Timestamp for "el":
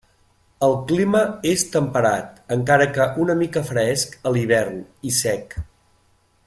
0.67-0.71